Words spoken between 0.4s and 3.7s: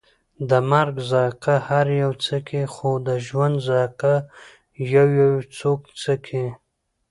د مرګ ذائقه هر یو څکي، خو د ژوند